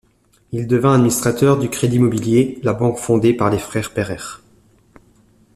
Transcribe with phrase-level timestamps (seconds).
[0.51, 4.41] Il devint administrateur du Crédit mobilier, la banque fondée par les frères Pereire.